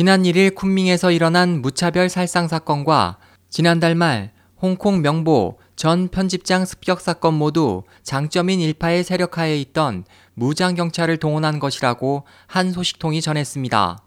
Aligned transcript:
지난 0.00 0.22
1일 0.22 0.54
쿤밍에서 0.54 1.14
일어난 1.14 1.60
무차별 1.60 2.08
살상 2.08 2.48
사건과 2.48 3.18
지난달 3.50 3.94
말 3.94 4.32
홍콩 4.56 5.02
명보 5.02 5.58
전 5.76 6.08
편집장 6.08 6.64
습격 6.64 7.02
사건 7.02 7.34
모두 7.34 7.82
장점인 8.02 8.60
일파의 8.60 9.04
세력하에 9.04 9.60
있던 9.60 10.06
무장 10.32 10.74
경찰을 10.74 11.18
동원한 11.18 11.58
것이라고 11.58 12.24
한 12.46 12.72
소식통이 12.72 13.20
전했습니다. 13.20 14.02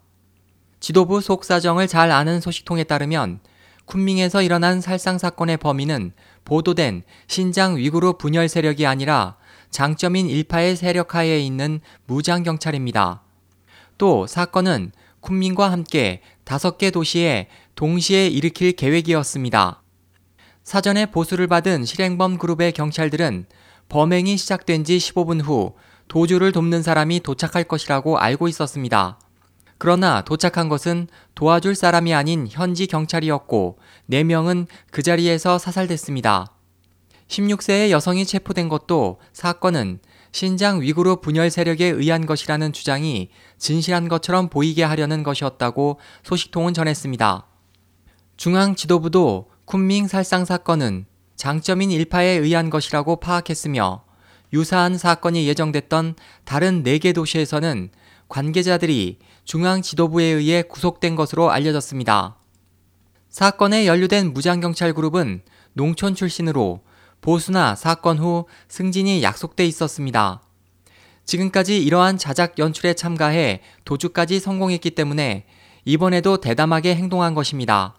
지도부 0.80 1.20
속 1.20 1.44
사정을 1.44 1.86
잘 1.86 2.10
아는 2.10 2.40
소식통에 2.40 2.82
따르면 2.82 3.38
쿤밍에서 3.86 4.44
일어난 4.44 4.80
살상 4.80 5.16
사건의 5.16 5.58
범인은 5.58 6.10
보도된 6.44 7.04
신장 7.28 7.76
위구르 7.76 8.14
분열 8.14 8.48
세력이 8.48 8.84
아니라 8.84 9.36
장점인 9.70 10.28
일파의 10.28 10.74
세력하에 10.74 11.38
있는 11.38 11.78
무장 12.06 12.42
경찰입니다. 12.42 13.22
또 13.96 14.26
사건은 14.26 14.90
쿤밍과 15.24 15.70
함께 15.70 16.20
다섯 16.44 16.78
개 16.78 16.90
도시에 16.90 17.48
동시에 17.74 18.28
일으킬 18.28 18.72
계획이었습니다. 18.72 19.82
사전에 20.62 21.06
보수를 21.06 21.46
받은 21.46 21.84
실행범 21.84 22.38
그룹의 22.38 22.72
경찰들은 22.72 23.46
범행이 23.88 24.36
시작된 24.36 24.84
지 24.84 24.98
15분 24.98 25.42
후 25.42 25.74
도주를 26.08 26.52
돕는 26.52 26.82
사람이 26.82 27.20
도착할 27.20 27.64
것이라고 27.64 28.18
알고 28.18 28.48
있었습니다. 28.48 29.18
그러나 29.78 30.22
도착한 30.22 30.68
것은 30.68 31.08
도와줄 31.34 31.74
사람이 31.74 32.14
아닌 32.14 32.46
현지 32.48 32.86
경찰이었고 32.86 33.78
4명은 34.10 34.66
그 34.90 35.02
자리에서 35.02 35.58
사살됐습니다. 35.58 36.53
16세의 37.28 37.90
여성이 37.90 38.26
체포된 38.26 38.68
것도 38.68 39.18
사건은 39.32 39.98
신장 40.32 40.80
위구르 40.80 41.16
분열 41.16 41.50
세력에 41.50 41.86
의한 41.86 42.26
것이라는 42.26 42.72
주장이 42.72 43.30
진실한 43.56 44.08
것처럼 44.08 44.48
보이게 44.48 44.82
하려는 44.82 45.22
것이었다고 45.22 45.98
소식통은 46.24 46.74
전했습니다. 46.74 47.46
중앙 48.36 48.74
지도부도 48.74 49.48
쿤밍 49.66 50.08
살상 50.08 50.44
사건은 50.44 51.06
장점인 51.36 51.90
일파에 51.90 52.30
의한 52.30 52.68
것이라고 52.70 53.16
파악했으며 53.16 54.04
유사한 54.52 54.98
사건이 54.98 55.46
예정됐던 55.48 56.16
다른 56.44 56.82
4개 56.82 57.14
도시에서는 57.14 57.90
관계자들이 58.28 59.18
중앙 59.44 59.82
지도부에 59.82 60.24
의해 60.24 60.62
구속된 60.62 61.16
것으로 61.16 61.50
알려졌습니다. 61.50 62.38
사건에 63.28 63.86
연루된 63.86 64.32
무장경찰 64.32 64.94
그룹은 64.94 65.42
농촌 65.72 66.14
출신으로 66.14 66.82
보수나 67.24 67.74
사건 67.74 68.18
후 68.18 68.44
승진이 68.68 69.22
약속돼 69.22 69.64
있었습니다. 69.64 70.42
지금까지 71.24 71.82
이러한 71.82 72.18
자작 72.18 72.58
연출에 72.58 72.92
참가해 72.92 73.62
도주까지 73.86 74.40
성공했기 74.40 74.90
때문에 74.90 75.46
이번에도 75.86 76.36
대담하게 76.36 76.94
행동한 76.94 77.32
것입니다. 77.32 77.94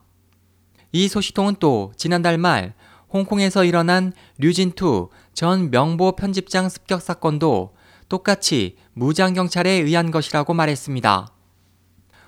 이 0.92 1.08
소식통은 1.08 1.56
또 1.60 1.92
지난달 1.98 2.38
말 2.38 2.76
홍콩에서 3.12 3.66
일어난 3.66 4.14
류진투 4.38 5.10
전 5.34 5.72
명보 5.72 6.18
편집장 6.18 6.70
습격 6.70 7.02
사건도 7.02 7.74
똑같이 8.08 8.78
무장경찰에 8.94 9.72
의한 9.72 10.12
것이라고 10.12 10.54
말했습니다. 10.54 11.34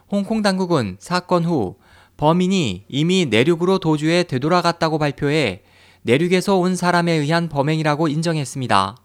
홍콩 0.09 0.41
당국은 0.41 0.97
사건 0.99 1.45
후 1.45 1.75
범인이 2.17 2.85
이미 2.87 3.27
내륙으로 3.27 3.77
도주해 3.77 4.23
되돌아갔다고 4.23 4.97
발표해 4.97 5.61
내륙에서 6.07 6.55
온 6.55 6.77
사람에 6.77 7.11
의한 7.11 7.49
범행이라고 7.49 8.07
인정했습니다. 8.07 8.95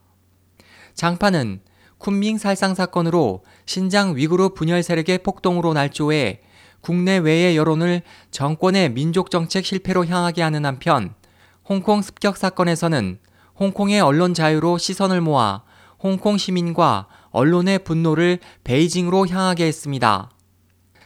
장파는 0.94 1.60
쿤밍 1.98 2.38
살상 2.38 2.76
사건으로 2.76 3.42
신장 3.66 4.14
위구르 4.14 4.50
분열 4.50 4.84
세력의 4.84 5.18
폭동으로 5.24 5.72
날조해 5.72 6.42
국내외의 6.80 7.56
여론을 7.56 8.02
정권의 8.30 8.92
민족 8.92 9.32
정책 9.32 9.66
실패로 9.66 10.06
향하게 10.06 10.42
하는 10.42 10.64
한편 10.64 11.14
홍콩 11.68 12.02
습격 12.02 12.36
사건에서는 12.36 13.18
홍콩의 13.58 14.00
언론 14.00 14.32
자유로 14.32 14.78
시선을 14.78 15.20
모아 15.20 15.62
홍콩 15.98 16.38
시민과 16.38 17.08
언론의 17.30 17.80
분노를 17.80 18.38
베이징으로 18.62 19.26
향하게 19.26 19.66
했습니다. 19.66 20.30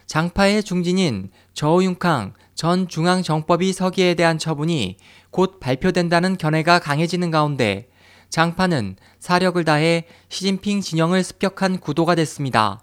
장파의 0.07 0.63
중진인 0.63 1.29
저우융캉 1.53 2.33
전 2.55 2.87
중앙정법위 2.87 3.73
서기에 3.73 4.15
대한 4.15 4.37
처분이 4.39 4.97
곧 5.29 5.59
발표된다는 5.59 6.37
견해가 6.37 6.79
강해지는 6.79 7.29
가운데 7.29 7.89
장파는 8.29 8.95
사력을 9.19 9.63
다해 9.63 10.05
시진핑 10.29 10.81
진영을 10.81 11.23
습격한 11.23 11.79
구도가 11.79 12.15
됐습니다. 12.15 12.81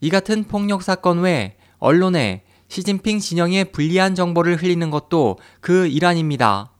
이 0.00 0.10
같은 0.10 0.44
폭력 0.44 0.82
사건 0.82 1.20
외 1.20 1.56
언론에 1.78 2.42
시진핑 2.68 3.20
진영의 3.20 3.72
불리한 3.72 4.16
정보를 4.16 4.56
흘리는 4.56 4.90
것도 4.90 5.38
그 5.60 5.86
일환입니다. 5.86 6.72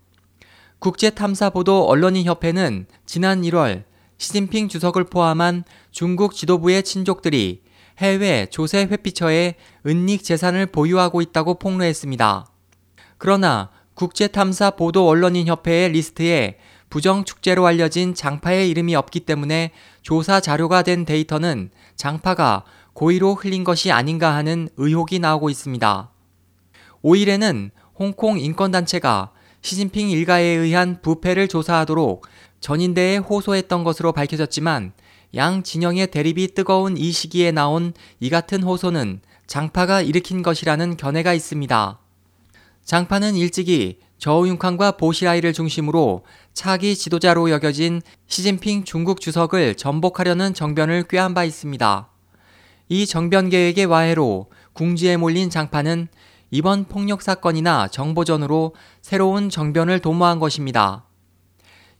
국제탐사보도 0.81 1.87
언론인협회는 1.87 2.87
지난 3.07 3.43
1월 3.43 3.85
시진핑 4.19 4.69
주석을 4.69 5.05
포함한 5.05 5.65
중국 5.93 6.35
지도부의 6.35 6.83
친족들이 6.83 7.63
해외 7.99 8.47
조세 8.51 8.85
회피처에 8.85 9.55
은닉 9.87 10.25
재산을 10.25 10.67
보유하고 10.67 11.21
있다고 11.23 11.55
폭로했습니다. 11.59 12.47
그러나 13.19 13.71
국제탐사 13.95 14.71
보도 14.71 15.09
언론인 15.09 15.47
협회의 15.47 15.89
리스트에 15.91 16.59
부정 16.91 17.25
축재로 17.25 17.67
알려진 17.67 18.15
장파의 18.15 18.69
이름이 18.71 18.95
없기 18.95 19.21
때문에 19.21 19.73
조사 20.03 20.41
자료가 20.41 20.83
된 20.83 21.05
데이터는 21.05 21.71
장파가 21.97 22.65
고의로 22.93 23.35
흘린 23.35 23.65
것이 23.65 23.91
아닌가 23.91 24.35
하는 24.35 24.69
의혹이 24.77 25.19
나오고 25.19 25.51
있습니다. 25.51 26.11
5일에는 27.03 27.71
홍콩 27.99 28.39
인권단체가 28.39 29.33
시진핑 29.61 30.11
일가에 30.11 30.45
의한 30.45 31.01
부패를 31.01 31.49
조사하도록 31.49 32.27
전인대에 32.61 33.19
호소했던 33.19 33.85
것으로 33.85 34.13
밝혀졌지만 34.13 34.93
양 35.37 35.63
진영의 35.63 36.09
대립이 36.09 36.55
뜨거운 36.55 36.97
이 36.97 37.11
시기에 37.11 37.51
나온 37.51 37.93
이 38.21 38.31
같은 38.31 38.63
호소는 38.63 39.21
장파가 39.47 40.03
일으킨 40.03 40.43
것이라는 40.43 40.97
견해가 40.97 41.35
있습니다. 41.35 41.99
장파는 42.85 43.35
일찍이 43.35 43.99
저우융칸과 44.19 44.93
보시라이를 44.93 45.53
중심으로 45.53 46.25
차기 46.53 46.95
지도자로 46.95 47.51
여겨진 47.51 48.01
시진핑 48.27 48.85
중국 48.85 49.21
주석을 49.21 49.75
전복하려는 49.75 50.55
정변을 50.55 51.09
꾀한 51.09 51.35
바 51.35 51.45
있습니다. 51.45 52.09
이 52.89 53.07
정변 53.07 53.51
계획의 53.51 53.87
와해로 53.87 54.51
궁지에 54.73 55.17
몰린 55.17 55.51
장파는 55.51 56.09
이번 56.51 56.85
폭력 56.85 57.23
사건이나 57.23 57.89
정보전으로 57.89 58.75
새로운 59.03 59.51
정변을 59.51 59.99
도모한 59.99 60.39
것입니다. 60.39 61.05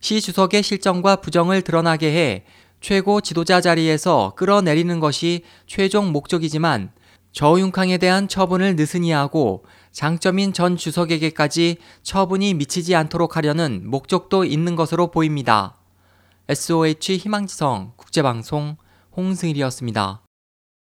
시 0.01 0.21
주석의 0.21 0.63
실정과 0.63 1.17
부정을 1.17 1.63
드러나게 1.63 2.09
해 2.09 2.45
최고 2.85 3.23
지도자 3.23 3.63
자리에서 3.63 4.35
끌어내리는 4.37 5.01
것이 5.01 5.41
최종 5.67 6.13
목적이지만 6.13 6.93
저우융캉에 7.33 7.97
대한 7.97 8.29
처분을 8.29 8.77
느슨히 8.77 9.11
하고 9.11 9.65
장점인 9.91 10.53
전 10.53 10.77
주석에게까지 10.77 11.79
처분이 12.03 12.53
미치지 12.53 12.95
않도록 12.95 13.39
하려는 13.39 13.89
목적도 13.89 14.45
있는 14.45 14.77
것으로 14.77 15.11
보입니다. 15.11 15.79
SOH 16.51 17.17
희망지성 17.17 17.95
국제방송 17.97 18.77
홍승일이었습니다. 19.17 20.24